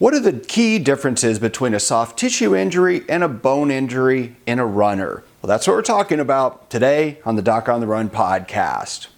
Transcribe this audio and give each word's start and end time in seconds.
What 0.00 0.14
are 0.14 0.20
the 0.20 0.32
key 0.32 0.78
differences 0.78 1.38
between 1.38 1.74
a 1.74 1.78
soft 1.78 2.18
tissue 2.18 2.56
injury 2.56 3.04
and 3.06 3.22
a 3.22 3.28
bone 3.28 3.70
injury 3.70 4.34
in 4.46 4.58
a 4.58 4.64
runner? 4.64 5.22
Well, 5.42 5.48
that's 5.48 5.66
what 5.66 5.76
we're 5.76 5.82
talking 5.82 6.20
about 6.20 6.70
today 6.70 7.18
on 7.26 7.36
the 7.36 7.42
Doc 7.42 7.68
on 7.68 7.82
the 7.82 7.86
Run 7.86 8.08
podcast. 8.08 9.08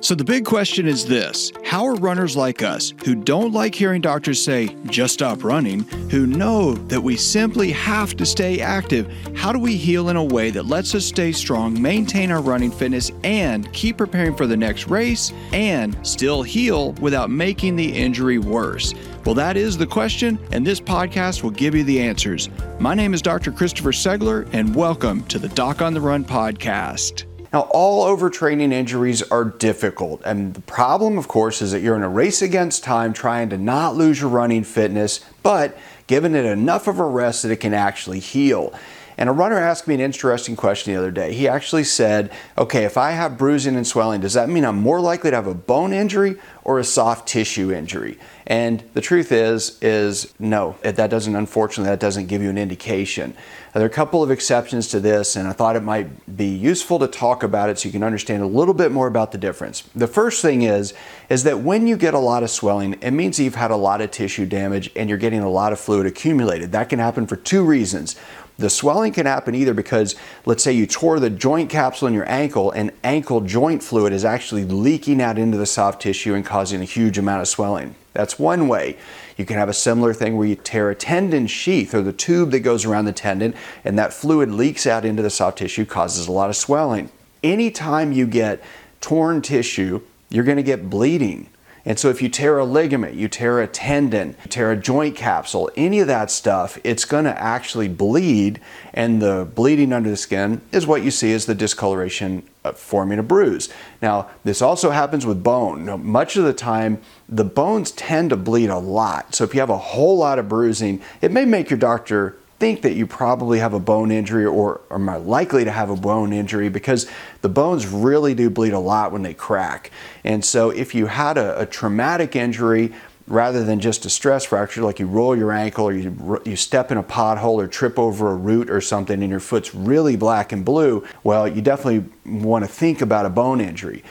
So, 0.00 0.14
the 0.14 0.24
big 0.24 0.46
question 0.46 0.86
is 0.86 1.04
this 1.04 1.52
How 1.62 1.84
are 1.84 1.94
runners 1.96 2.38
like 2.38 2.62
us, 2.62 2.94
who 3.04 3.14
don't 3.14 3.52
like 3.52 3.74
hearing 3.74 4.00
doctors 4.00 4.42
say, 4.42 4.74
just 4.86 5.12
stop 5.12 5.44
running, 5.44 5.80
who 6.10 6.26
know 6.26 6.72
that 6.72 7.02
we 7.02 7.16
simply 7.16 7.70
have 7.72 8.16
to 8.16 8.24
stay 8.24 8.60
active, 8.60 9.12
how 9.36 9.52
do 9.52 9.58
we 9.58 9.76
heal 9.76 10.08
in 10.08 10.16
a 10.16 10.24
way 10.24 10.50
that 10.50 10.64
lets 10.64 10.94
us 10.94 11.04
stay 11.04 11.32
strong, 11.32 11.80
maintain 11.80 12.30
our 12.30 12.40
running 12.40 12.70
fitness, 12.70 13.10
and 13.24 13.70
keep 13.74 13.98
preparing 13.98 14.34
for 14.34 14.46
the 14.46 14.56
next 14.56 14.86
race, 14.86 15.34
and 15.52 15.94
still 16.06 16.42
heal 16.42 16.92
without 16.92 17.30
making 17.30 17.76
the 17.76 17.94
injury 17.94 18.38
worse? 18.38 18.94
Well, 19.24 19.34
that 19.36 19.56
is 19.56 19.78
the 19.78 19.86
question, 19.86 20.38
and 20.52 20.66
this 20.66 20.82
podcast 20.82 21.42
will 21.42 21.50
give 21.50 21.74
you 21.74 21.82
the 21.82 21.98
answers. 21.98 22.50
My 22.78 22.92
name 22.92 23.14
is 23.14 23.22
Dr. 23.22 23.52
Christopher 23.52 23.92
Segler, 23.92 24.46
and 24.52 24.76
welcome 24.76 25.24
to 25.28 25.38
the 25.38 25.48
Doc 25.48 25.80
on 25.80 25.94
the 25.94 26.00
Run 26.02 26.26
podcast. 26.26 27.24
Now, 27.50 27.62
all 27.70 28.04
overtraining 28.04 28.70
injuries 28.70 29.22
are 29.22 29.46
difficult, 29.46 30.20
and 30.26 30.52
the 30.52 30.60
problem, 30.60 31.16
of 31.16 31.26
course, 31.26 31.62
is 31.62 31.72
that 31.72 31.80
you're 31.80 31.96
in 31.96 32.02
a 32.02 32.08
race 32.08 32.42
against 32.42 32.84
time 32.84 33.14
trying 33.14 33.48
to 33.48 33.56
not 33.56 33.96
lose 33.96 34.20
your 34.20 34.28
running 34.28 34.62
fitness, 34.62 35.24
but 35.42 35.78
giving 36.06 36.34
it 36.34 36.44
enough 36.44 36.86
of 36.86 36.98
a 36.98 37.06
rest 37.06 37.44
that 37.44 37.50
it 37.50 37.60
can 37.60 37.72
actually 37.72 38.20
heal. 38.20 38.74
And 39.16 39.28
a 39.28 39.32
runner 39.32 39.58
asked 39.58 39.86
me 39.86 39.94
an 39.94 40.00
interesting 40.00 40.56
question 40.56 40.92
the 40.92 40.98
other 40.98 41.10
day. 41.10 41.32
He 41.32 41.48
actually 41.48 41.84
said, 41.84 42.32
Okay, 42.58 42.84
if 42.84 42.96
I 42.96 43.12
have 43.12 43.38
bruising 43.38 43.76
and 43.76 43.86
swelling, 43.86 44.20
does 44.20 44.34
that 44.34 44.48
mean 44.48 44.64
I'm 44.64 44.78
more 44.78 45.00
likely 45.00 45.30
to 45.30 45.36
have 45.36 45.46
a 45.46 45.54
bone 45.54 45.92
injury 45.92 46.36
or 46.64 46.78
a 46.78 46.84
soft 46.84 47.28
tissue 47.28 47.72
injury? 47.72 48.18
And 48.46 48.82
the 48.92 49.00
truth 49.00 49.32
is, 49.32 49.78
is 49.80 50.34
no, 50.38 50.76
that 50.82 51.08
doesn't, 51.08 51.34
unfortunately, 51.34 51.90
that 51.90 52.00
doesn't 52.00 52.26
give 52.26 52.42
you 52.42 52.50
an 52.50 52.58
indication. 52.58 53.34
There 53.72 53.82
are 53.82 53.86
a 53.86 53.90
couple 53.90 54.22
of 54.22 54.30
exceptions 54.30 54.88
to 54.88 55.00
this, 55.00 55.34
and 55.34 55.48
I 55.48 55.52
thought 55.52 55.74
it 55.74 55.82
might 55.82 56.36
be 56.36 56.46
useful 56.46 56.98
to 57.00 57.08
talk 57.08 57.42
about 57.42 57.70
it 57.70 57.78
so 57.78 57.88
you 57.88 57.92
can 57.92 58.04
understand 58.04 58.42
a 58.42 58.46
little 58.46 58.74
bit 58.74 58.92
more 58.92 59.08
about 59.08 59.32
the 59.32 59.38
difference. 59.38 59.82
The 59.96 60.06
first 60.06 60.42
thing 60.42 60.62
is, 60.62 60.94
is 61.28 61.42
that 61.44 61.60
when 61.60 61.86
you 61.86 61.96
get 61.96 62.14
a 62.14 62.18
lot 62.18 62.44
of 62.44 62.50
swelling, 62.50 62.94
it 63.00 63.10
means 63.10 63.40
you've 63.40 63.56
had 63.56 63.72
a 63.72 63.76
lot 63.76 64.00
of 64.00 64.12
tissue 64.12 64.46
damage 64.46 64.90
and 64.94 65.08
you're 65.08 65.18
getting 65.18 65.40
a 65.40 65.50
lot 65.50 65.72
of 65.72 65.80
fluid 65.80 66.06
accumulated. 66.06 66.70
That 66.70 66.88
can 66.88 67.00
happen 67.00 67.26
for 67.26 67.34
two 67.34 67.64
reasons. 67.64 68.14
The 68.56 68.70
swelling 68.70 69.12
can 69.12 69.26
happen 69.26 69.54
either 69.54 69.74
because, 69.74 70.14
let's 70.46 70.62
say, 70.62 70.72
you 70.72 70.86
tore 70.86 71.18
the 71.18 71.30
joint 71.30 71.70
capsule 71.70 72.06
in 72.06 72.14
your 72.14 72.28
ankle 72.28 72.70
and 72.70 72.92
ankle 73.02 73.40
joint 73.40 73.82
fluid 73.82 74.12
is 74.12 74.24
actually 74.24 74.64
leaking 74.64 75.20
out 75.20 75.38
into 75.38 75.58
the 75.58 75.66
soft 75.66 76.02
tissue 76.02 76.34
and 76.34 76.44
causing 76.44 76.80
a 76.80 76.84
huge 76.84 77.18
amount 77.18 77.42
of 77.42 77.48
swelling. 77.48 77.96
That's 78.12 78.38
one 78.38 78.68
way. 78.68 78.96
You 79.36 79.44
can 79.44 79.58
have 79.58 79.68
a 79.68 79.74
similar 79.74 80.14
thing 80.14 80.36
where 80.36 80.46
you 80.46 80.54
tear 80.54 80.88
a 80.88 80.94
tendon 80.94 81.48
sheath 81.48 81.92
or 81.94 82.02
the 82.02 82.12
tube 82.12 82.52
that 82.52 82.60
goes 82.60 82.84
around 82.84 83.06
the 83.06 83.12
tendon 83.12 83.54
and 83.84 83.98
that 83.98 84.12
fluid 84.12 84.52
leaks 84.52 84.86
out 84.86 85.04
into 85.04 85.22
the 85.22 85.30
soft 85.30 85.58
tissue, 85.58 85.84
causes 85.84 86.28
a 86.28 86.32
lot 86.32 86.48
of 86.48 86.54
swelling. 86.54 87.10
Anytime 87.42 88.12
you 88.12 88.28
get 88.28 88.62
torn 89.00 89.42
tissue, 89.42 90.00
you're 90.30 90.44
going 90.44 90.56
to 90.56 90.62
get 90.62 90.88
bleeding. 90.88 91.48
And 91.86 91.98
so 91.98 92.08
if 92.08 92.22
you 92.22 92.28
tear 92.28 92.58
a 92.58 92.64
ligament, 92.64 93.14
you 93.14 93.28
tear 93.28 93.60
a 93.60 93.66
tendon, 93.66 94.36
you 94.42 94.48
tear 94.48 94.72
a 94.72 94.76
joint 94.76 95.16
capsule, 95.16 95.70
any 95.76 96.00
of 96.00 96.06
that 96.06 96.30
stuff, 96.30 96.78
it's 96.82 97.04
going 97.04 97.24
to 97.24 97.38
actually 97.38 97.88
bleed. 97.88 98.60
And 98.94 99.20
the 99.20 99.46
bleeding 99.54 99.92
under 99.92 100.08
the 100.08 100.16
skin 100.16 100.62
is 100.72 100.86
what 100.86 101.02
you 101.02 101.10
see 101.10 101.32
as 101.32 101.44
the 101.44 101.54
discoloration 101.54 102.42
uh, 102.64 102.72
forming 102.72 103.18
a 103.18 103.22
bruise. 103.22 103.68
Now, 104.00 104.30
this 104.44 104.62
also 104.62 104.90
happens 104.90 105.26
with 105.26 105.42
bone. 105.42 105.84
Now, 105.84 105.98
much 105.98 106.36
of 106.36 106.44
the 106.44 106.54
time, 106.54 107.02
the 107.28 107.44
bones 107.44 107.90
tend 107.90 108.30
to 108.30 108.36
bleed 108.36 108.70
a 108.70 108.78
lot. 108.78 109.34
So 109.34 109.44
if 109.44 109.52
you 109.52 109.60
have 109.60 109.70
a 109.70 109.76
whole 109.76 110.16
lot 110.16 110.38
of 110.38 110.48
bruising, 110.48 111.02
it 111.20 111.32
may 111.32 111.44
make 111.44 111.68
your 111.68 111.78
doctor 111.78 112.38
think 112.64 112.80
that 112.80 112.94
you 112.94 113.06
probably 113.06 113.58
have 113.58 113.74
a 113.74 113.78
bone 113.78 114.10
injury 114.10 114.46
or 114.46 114.80
are 114.88 115.18
likely 115.18 115.64
to 115.64 115.70
have 115.70 115.90
a 115.90 115.96
bone 115.96 116.32
injury 116.32 116.70
because 116.70 117.06
the 117.42 117.48
bones 117.50 117.86
really 117.86 118.34
do 118.34 118.48
bleed 118.48 118.72
a 118.72 118.78
lot 118.78 119.12
when 119.12 119.20
they 119.20 119.34
crack. 119.34 119.90
And 120.24 120.42
so 120.42 120.70
if 120.70 120.94
you 120.94 121.04
had 121.04 121.36
a, 121.36 121.60
a 121.60 121.66
traumatic 121.66 122.34
injury, 122.34 122.94
rather 123.26 123.64
than 123.64 123.80
just 123.80 124.06
a 124.06 124.10
stress 124.10 124.46
fracture, 124.46 124.80
like 124.80 124.98
you 124.98 125.06
roll 125.06 125.36
your 125.36 125.52
ankle 125.52 125.84
or 125.84 125.92
you, 125.92 126.40
you 126.46 126.56
step 126.56 126.90
in 126.90 126.96
a 126.96 127.02
pothole 127.02 127.62
or 127.62 127.66
trip 127.66 127.98
over 127.98 128.30
a 128.30 128.34
root 128.34 128.70
or 128.70 128.80
something 128.80 129.20
and 129.20 129.28
your 129.28 129.40
foot's 129.40 129.74
really 129.74 130.16
black 130.16 130.50
and 130.50 130.64
blue, 130.64 131.06
well, 131.22 131.46
you 131.46 131.60
definitely 131.60 132.10
want 132.24 132.64
to 132.64 132.70
think 132.70 133.02
about 133.02 133.26
a 133.26 133.30
bone 133.30 133.60
injury. 133.60 134.02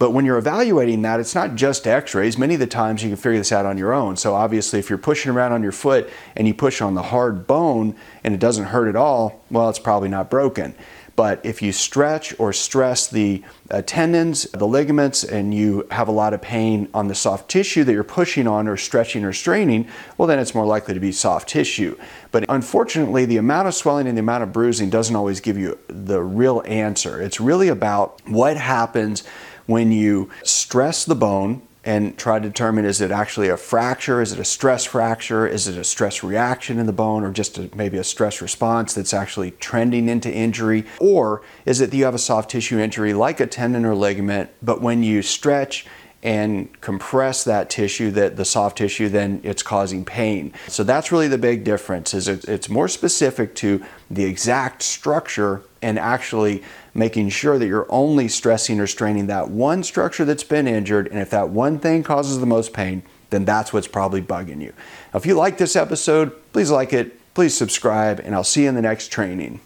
But 0.00 0.12
when 0.12 0.24
you're 0.24 0.38
evaluating 0.38 1.02
that, 1.02 1.20
it's 1.20 1.34
not 1.34 1.56
just 1.56 1.86
x-rays. 1.86 2.38
Many 2.38 2.54
of 2.54 2.60
the 2.60 2.66
times 2.66 3.02
you 3.02 3.10
can 3.10 3.18
figure 3.18 3.36
this 3.36 3.52
out 3.52 3.66
on 3.66 3.76
your 3.76 3.92
own. 3.92 4.16
So 4.16 4.34
obviously 4.34 4.78
if 4.78 4.88
you're 4.88 4.98
pushing 4.98 5.30
around 5.30 5.52
on 5.52 5.62
your 5.62 5.72
foot 5.72 6.08
and 6.34 6.48
you 6.48 6.54
push 6.54 6.80
on 6.80 6.94
the 6.94 7.02
hard 7.02 7.46
bone 7.46 7.94
and 8.24 8.32
it 8.32 8.40
doesn't 8.40 8.64
hurt 8.64 8.88
at 8.88 8.96
all, 8.96 9.44
well, 9.50 9.68
it's 9.68 9.78
probably 9.78 10.08
not 10.08 10.30
broken. 10.30 10.74
But 11.16 11.44
if 11.44 11.60
you 11.60 11.70
stretch 11.70 12.34
or 12.40 12.54
stress 12.54 13.08
the 13.08 13.44
uh, 13.70 13.82
tendons, 13.82 14.44
the 14.52 14.66
ligaments, 14.66 15.22
and 15.22 15.52
you 15.52 15.86
have 15.90 16.08
a 16.08 16.12
lot 16.12 16.32
of 16.32 16.40
pain 16.40 16.88
on 16.94 17.08
the 17.08 17.14
soft 17.14 17.50
tissue 17.50 17.84
that 17.84 17.92
you're 17.92 18.02
pushing 18.02 18.46
on 18.46 18.68
or 18.68 18.78
stretching 18.78 19.22
or 19.22 19.34
straining, 19.34 19.86
well, 20.16 20.26
then 20.26 20.38
it's 20.38 20.54
more 20.54 20.64
likely 20.64 20.94
to 20.94 21.00
be 21.00 21.12
soft 21.12 21.46
tissue. 21.46 21.98
But 22.32 22.46
unfortunately, 22.48 23.26
the 23.26 23.36
amount 23.36 23.68
of 23.68 23.74
swelling 23.74 24.06
and 24.06 24.16
the 24.16 24.20
amount 24.20 24.44
of 24.44 24.52
bruising 24.54 24.88
doesn't 24.88 25.14
always 25.14 25.40
give 25.40 25.58
you 25.58 25.78
the 25.88 26.22
real 26.22 26.62
answer. 26.64 27.20
It's 27.20 27.38
really 27.38 27.68
about 27.68 28.22
what 28.26 28.56
happens 28.56 29.22
when 29.70 29.92
you 29.92 30.28
stress 30.42 31.04
the 31.04 31.14
bone 31.14 31.62
and 31.82 32.18
try 32.18 32.38
to 32.38 32.46
determine 32.46 32.84
is 32.84 33.00
it 33.00 33.10
actually 33.10 33.48
a 33.48 33.56
fracture, 33.56 34.20
is 34.20 34.32
it 34.32 34.38
a 34.38 34.44
stress 34.44 34.84
fracture, 34.84 35.46
is 35.46 35.66
it 35.66 35.78
a 35.78 35.84
stress 35.84 36.22
reaction 36.22 36.78
in 36.78 36.86
the 36.86 36.92
bone, 36.92 37.24
or 37.24 37.32
just 37.32 37.56
a, 37.56 37.70
maybe 37.74 37.96
a 37.96 38.04
stress 38.04 38.42
response 38.42 38.92
that's 38.92 39.14
actually 39.14 39.52
trending 39.52 40.08
into 40.08 40.30
injury, 40.30 40.84
or 40.98 41.40
is 41.64 41.80
it 41.80 41.90
that 41.90 41.96
you 41.96 42.04
have 42.04 42.14
a 42.14 42.18
soft 42.18 42.50
tissue 42.50 42.78
injury 42.78 43.14
like 43.14 43.40
a 43.40 43.46
tendon 43.46 43.86
or 43.86 43.94
ligament, 43.94 44.50
but 44.60 44.82
when 44.82 45.02
you 45.02 45.22
stretch 45.22 45.86
and 46.22 46.80
compress 46.80 47.44
that 47.44 47.70
tissue 47.70 48.10
that 48.10 48.36
the 48.36 48.44
soft 48.44 48.78
tissue 48.78 49.08
then 49.08 49.40
it's 49.42 49.62
causing 49.62 50.04
pain 50.04 50.52
so 50.68 50.84
that's 50.84 51.10
really 51.10 51.28
the 51.28 51.38
big 51.38 51.64
difference 51.64 52.12
is 52.12 52.28
it's 52.28 52.68
more 52.68 52.88
specific 52.88 53.54
to 53.54 53.82
the 54.10 54.24
exact 54.24 54.82
structure 54.82 55.62
and 55.82 55.98
actually 55.98 56.62
making 56.94 57.28
sure 57.28 57.58
that 57.58 57.66
you're 57.66 57.86
only 57.88 58.28
stressing 58.28 58.80
or 58.80 58.86
straining 58.86 59.26
that 59.28 59.50
one 59.50 59.82
structure 59.82 60.24
that's 60.24 60.44
been 60.44 60.66
injured. 60.66 61.06
And 61.08 61.18
if 61.18 61.30
that 61.30 61.50
one 61.50 61.78
thing 61.78 62.02
causes 62.02 62.40
the 62.40 62.46
most 62.46 62.72
pain, 62.72 63.02
then 63.30 63.44
that's 63.44 63.72
what's 63.72 63.88
probably 63.88 64.22
bugging 64.22 64.60
you. 64.60 64.72
If 65.14 65.24
you 65.24 65.34
like 65.34 65.58
this 65.58 65.76
episode, 65.76 66.32
please 66.52 66.70
like 66.70 66.92
it, 66.92 67.16
please 67.34 67.56
subscribe, 67.56 68.20
and 68.20 68.34
I'll 68.34 68.44
see 68.44 68.64
you 68.64 68.68
in 68.68 68.74
the 68.74 68.82
next 68.82 69.08
training. 69.08 69.60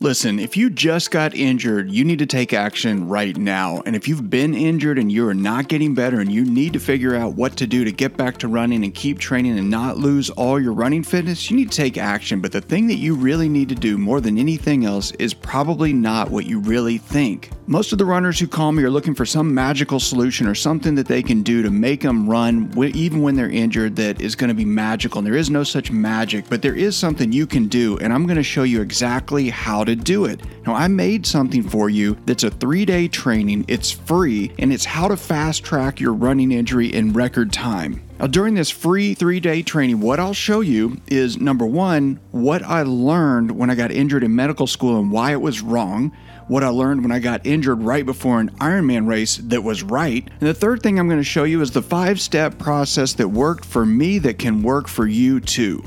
Listen, 0.00 0.38
if 0.38 0.56
you 0.56 0.70
just 0.70 1.10
got 1.10 1.34
injured, 1.34 1.90
you 1.90 2.04
need 2.04 2.20
to 2.20 2.26
take 2.26 2.52
action 2.52 3.08
right 3.08 3.36
now. 3.36 3.82
And 3.84 3.96
if 3.96 4.06
you've 4.06 4.30
been 4.30 4.54
injured 4.54 4.96
and 4.96 5.10
you 5.10 5.26
are 5.26 5.34
not 5.34 5.66
getting 5.66 5.92
better 5.92 6.20
and 6.20 6.30
you 6.30 6.44
need 6.44 6.74
to 6.74 6.78
figure 6.78 7.16
out 7.16 7.34
what 7.34 7.56
to 7.56 7.66
do 7.66 7.84
to 7.84 7.90
get 7.90 8.16
back 8.16 8.38
to 8.38 8.46
running 8.46 8.84
and 8.84 8.94
keep 8.94 9.18
training 9.18 9.58
and 9.58 9.68
not 9.68 9.98
lose 9.98 10.30
all 10.30 10.60
your 10.60 10.72
running 10.72 11.02
fitness, 11.02 11.50
you 11.50 11.56
need 11.56 11.72
to 11.72 11.76
take 11.76 11.98
action. 11.98 12.40
But 12.40 12.52
the 12.52 12.60
thing 12.60 12.86
that 12.86 12.98
you 12.98 13.16
really 13.16 13.48
need 13.48 13.68
to 13.70 13.74
do 13.74 13.98
more 13.98 14.20
than 14.20 14.38
anything 14.38 14.84
else 14.84 15.10
is 15.18 15.34
probably 15.34 15.92
not 15.92 16.30
what 16.30 16.46
you 16.46 16.60
really 16.60 16.98
think. 16.98 17.50
Most 17.66 17.90
of 17.90 17.98
the 17.98 18.04
runners 18.04 18.38
who 18.38 18.46
call 18.46 18.70
me 18.70 18.84
are 18.84 18.90
looking 18.90 19.16
for 19.16 19.26
some 19.26 19.52
magical 19.52 19.98
solution 19.98 20.46
or 20.46 20.54
something 20.54 20.94
that 20.94 21.08
they 21.08 21.24
can 21.24 21.42
do 21.42 21.60
to 21.60 21.70
make 21.70 22.02
them 22.02 22.30
run 22.30 22.72
even 22.94 23.20
when 23.20 23.34
they're 23.34 23.50
injured 23.50 23.96
that 23.96 24.20
is 24.20 24.36
going 24.36 24.48
to 24.48 24.54
be 24.54 24.64
magical. 24.64 25.18
And 25.18 25.26
there 25.26 25.36
is 25.36 25.50
no 25.50 25.64
such 25.64 25.90
magic, 25.90 26.48
but 26.48 26.62
there 26.62 26.76
is 26.76 26.96
something 26.96 27.32
you 27.32 27.48
can 27.48 27.66
do. 27.66 27.98
And 27.98 28.12
I'm 28.12 28.26
going 28.26 28.36
to 28.36 28.44
show 28.44 28.62
you 28.62 28.80
exactly 28.80 29.50
how 29.50 29.87
to 29.88 29.96
do 29.96 30.24
it. 30.24 30.40
Now, 30.66 30.74
I 30.74 30.88
made 30.88 31.26
something 31.26 31.62
for 31.62 31.90
you 31.90 32.16
that's 32.26 32.44
a 32.44 32.50
three 32.50 32.84
day 32.84 33.08
training, 33.08 33.64
it's 33.68 33.90
free, 33.90 34.52
and 34.58 34.72
it's 34.72 34.84
how 34.84 35.08
to 35.08 35.16
fast 35.16 35.64
track 35.64 36.00
your 36.00 36.12
running 36.12 36.52
injury 36.52 36.92
in 36.92 37.12
record 37.12 37.52
time. 37.52 38.02
Now, 38.18 38.26
during 38.26 38.54
this 38.54 38.70
free 38.70 39.14
three 39.14 39.40
day 39.40 39.62
training, 39.62 40.00
what 40.00 40.20
I'll 40.20 40.34
show 40.34 40.60
you 40.60 41.00
is 41.06 41.38
number 41.38 41.66
one, 41.66 42.20
what 42.30 42.62
I 42.62 42.82
learned 42.82 43.50
when 43.50 43.70
I 43.70 43.74
got 43.74 43.90
injured 43.90 44.24
in 44.24 44.34
medical 44.34 44.66
school 44.66 45.00
and 45.00 45.10
why 45.10 45.32
it 45.32 45.40
was 45.40 45.60
wrong 45.60 46.12
what 46.48 46.64
I 46.64 46.68
learned 46.68 47.02
when 47.02 47.12
I 47.12 47.18
got 47.18 47.46
injured 47.46 47.82
right 47.82 48.04
before 48.04 48.40
an 48.40 48.50
Ironman 48.52 49.06
race 49.06 49.36
that 49.36 49.62
was 49.62 49.82
right. 49.82 50.26
And 50.40 50.48
the 50.48 50.54
third 50.54 50.82
thing 50.82 50.98
I'm 50.98 51.06
going 51.06 51.20
to 51.20 51.24
show 51.24 51.44
you 51.44 51.60
is 51.60 51.70
the 51.70 51.82
five 51.82 52.20
step 52.20 52.58
process 52.58 53.12
that 53.14 53.28
worked 53.28 53.64
for 53.64 53.86
me 53.86 54.18
that 54.20 54.38
can 54.38 54.62
work 54.62 54.88
for 54.88 55.06
you 55.06 55.40
too. 55.40 55.82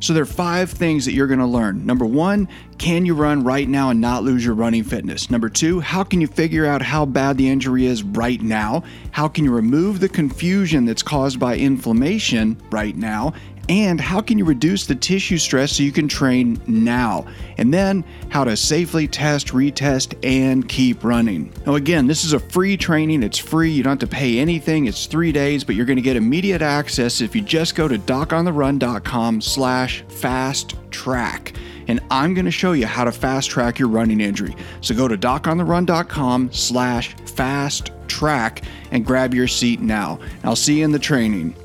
So 0.00 0.14
there 0.14 0.22
are 0.22 0.26
five 0.26 0.70
things 0.70 1.04
that 1.04 1.12
you're 1.12 1.26
going 1.26 1.40
to 1.40 1.46
learn. 1.46 1.84
Number 1.84 2.06
one, 2.06 2.48
can 2.78 3.04
you 3.04 3.14
run 3.14 3.44
right 3.44 3.68
now 3.68 3.90
and 3.90 4.00
not 4.00 4.22
lose 4.22 4.42
your 4.42 4.54
running 4.54 4.82
fitness? 4.82 5.30
Number 5.30 5.50
two, 5.50 5.80
how 5.80 6.02
can 6.04 6.22
you 6.22 6.26
figure 6.26 6.64
out 6.64 6.80
how 6.80 7.04
bad 7.04 7.36
the 7.36 7.48
injury 7.48 7.84
is 7.84 8.02
right 8.02 8.40
now? 8.40 8.82
How 9.10 9.28
can 9.28 9.44
you 9.44 9.52
remove 9.52 10.00
the 10.00 10.08
confusion 10.08 10.86
that's 10.86 11.02
caused 11.02 11.38
by 11.38 11.56
inflammation 11.56 12.56
right 12.70 12.96
now? 12.96 13.34
And 13.70 14.00
how 14.00 14.20
can 14.20 14.36
you 14.36 14.44
reduce 14.44 14.84
the 14.84 14.96
tissue 14.96 15.38
stress 15.38 15.76
so 15.76 15.84
you 15.84 15.92
can 15.92 16.08
train 16.08 16.60
now, 16.66 17.24
and 17.56 17.72
then 17.72 18.04
how 18.28 18.42
to 18.42 18.56
safely 18.56 19.06
test, 19.06 19.48
retest, 19.48 20.18
and 20.24 20.68
keep 20.68 21.04
running. 21.04 21.52
Now, 21.64 21.76
again, 21.76 22.08
this 22.08 22.24
is 22.24 22.32
a 22.32 22.40
free 22.40 22.76
training. 22.76 23.22
It's 23.22 23.38
free. 23.38 23.70
You 23.70 23.84
don't 23.84 24.02
have 24.02 24.10
to 24.10 24.14
pay 24.14 24.40
anything. 24.40 24.86
It's 24.86 25.06
three 25.06 25.30
days, 25.30 25.62
but 25.62 25.76
you're 25.76 25.86
going 25.86 25.96
to 25.96 26.02
get 26.02 26.16
immediate 26.16 26.62
access 26.62 27.20
if 27.20 27.36
you 27.36 27.42
just 27.42 27.76
go 27.76 27.86
to 27.86 27.96
docontherun.com 27.96 29.40
slash 29.40 30.02
fast 30.08 30.74
track 30.90 31.54
and 31.86 32.00
I'm 32.10 32.34
going 32.34 32.44
to 32.44 32.52
show 32.52 32.72
you 32.72 32.86
how 32.86 33.02
to 33.02 33.10
fast 33.10 33.50
track 33.50 33.78
your 33.78 33.88
running 33.88 34.20
injury. 34.20 34.54
So 34.80 34.94
go 34.94 35.08
to 35.08 35.18
docontherun.com 35.18 36.52
slash 36.52 37.14
fast 37.26 37.90
track 38.06 38.62
and 38.92 39.04
grab 39.04 39.34
your 39.34 39.48
seat 39.48 39.80
now. 39.80 40.20
I'll 40.44 40.54
see 40.54 40.78
you 40.78 40.84
in 40.84 40.92
the 40.92 41.00
training. 41.00 41.56